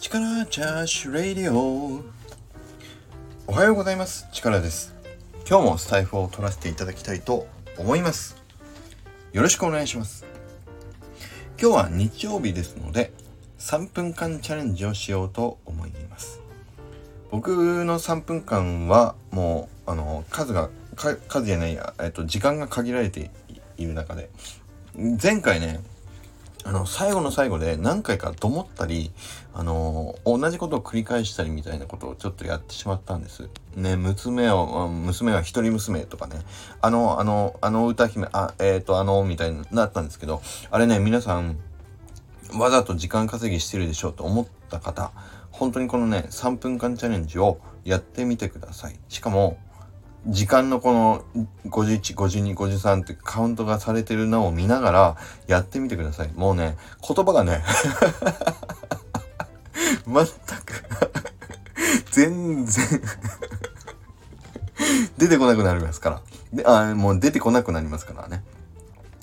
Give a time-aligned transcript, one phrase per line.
[0.00, 2.00] チャーシュレイディオ。
[3.46, 4.26] おはようございます。
[4.32, 4.94] 力です。
[5.46, 8.42] 今日もスタイフを取らせていただきたいと思います。
[9.34, 10.24] よろしくお願いします。
[11.60, 13.12] 今日は日曜日ですので
[13.58, 16.40] 3分間チャレンジをしようと思います。
[17.30, 23.30] 僕の3分間はもうあの数が数じゃないや、えっと、時間が限られて
[23.76, 24.30] いる中で
[25.22, 25.80] 前回ね
[26.64, 29.12] あの、最後の最後で何回かと思ったり、
[29.54, 33.48] あの、同じことを繰り返したりみたいなことをちょっとやってしまったんです。
[33.76, 36.40] ね、娘を、娘は一人娘とかね、
[36.80, 41.58] あの、あの、あの歌姫、あ、えっ、ー、と、あの、みたいになったんですけど、あれね、皆さん、
[42.58, 45.12] わざと時間稼ぎしてるでしょうと思った方、
[45.50, 48.98] 本当にこのね、3分間チャレンジをやってみてください。
[49.08, 49.58] しかも、
[50.26, 51.24] 時間のこの
[51.66, 56.30] 51、52、53ってカウントがされてるのを見ながらやってみてください。
[56.34, 57.62] もうね、言葉がね
[60.06, 60.84] 全く
[62.10, 63.02] 全然
[65.16, 66.22] 出てこなくなりますから。
[66.52, 68.42] で、あ、もう出てこなくなりますからね。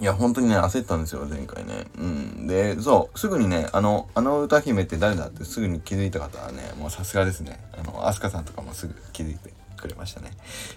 [0.00, 1.86] いや、本当にね、焦ったんですよ、前回ね。
[1.98, 2.46] うん。
[2.46, 7.60] で、そう、すぐにね、あの、あの歌姫って誰だってすぐに気づいた方はね、もうさすがですね。
[7.78, 10.30] あの、アスカさんとかもすぐ気づいてくれましたね。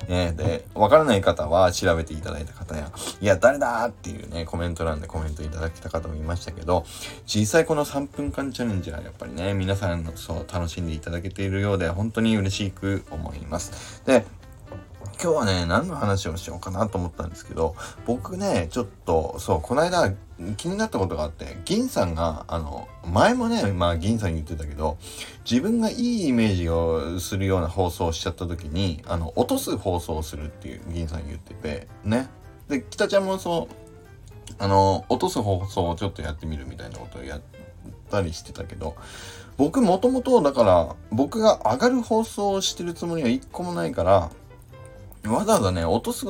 [0.08, 6.86] えー、で、わからない方は調べていただいた方や、いや、誰だっていうね、コメント欄でコメントいただけた方もいましたけど、
[7.26, 14.02] 実際この3分間チャレンジはやっぱりね、皆さんのそう楽しんでいただけているようで、本当に嬉しく思います。
[14.06, 14.26] で、
[15.24, 20.12] 今日はね、何の話をしようかなと思ったんですけど、僕ね、ちょっと、そう、この間
[20.58, 24.98] 気になったことがあって、銀さんが、あの、前もね、まあ銀さん言ってたけど、
[25.50, 32.28] 自分がいいイメージをするような放送をしちゃった時に、あの、落とす放送をするっていう銀さん言ってて、ね。
[32.68, 37.42] で、北ちゃんもそう、あの、落とす放送をちょっとやってみるみたいなことをやっ
[38.12, 38.98] たりしてたけど、
[39.56, 44.32] 僕もともとだから僕が上がる放送をしてるつもりは一個もないから
[45.26, 46.26] わざわざね、落とす、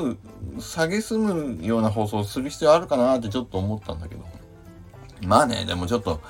[0.60, 4.24] 下げすむような放送する必要あるかなってちょっと思ったんだけど。
[5.26, 6.22] まあね、でもちょっと、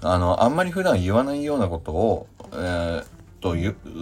[0.00, 3.04] あの、あんまり普段言わないようなことを、えー、
[3.40, 3.54] と、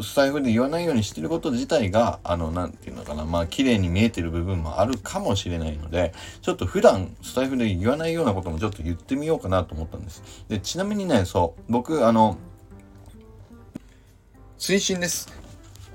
[0.03, 10.23] スタイフで言わないようにしてること自体が、あの、なんていうのかな、まあ、綺麗に見えてる部分もあるかもしれないので、ちょっと普段、スタイフで言わないようなこともちょっと言ってみようかなと思ったんです。
[10.49, 12.39] で、ちなみにね、そう、僕、あの、
[14.59, 15.31] 推進です。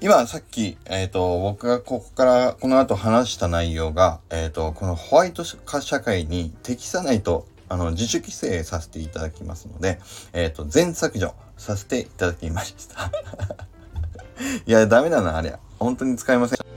[0.03, 9.99] 今さっき、えっ、ー、と、僕がここからこの後話した内容が、えっ、ー、と、このホワイト化社会に適さないと、あの、自主規制させていただきますので、
[10.33, 13.11] えっ、ー、と、全削除させていただきました。
[14.65, 15.55] いや、ダメだな、あれ。
[15.77, 16.70] 本当に使いません。